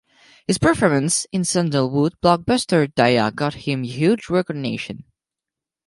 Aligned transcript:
His 0.47 0.57
performance 0.57 1.27
in 1.31 1.43
Sandalwood 1.43 2.15
blockbuster 2.23 2.91
Dia 2.95 3.29
got 3.31 3.53
him 3.53 3.83
huge 3.83 4.31
recognition. 4.31 5.03